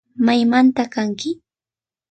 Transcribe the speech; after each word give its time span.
Maymanta 0.25 0.83
kanki 0.93 1.29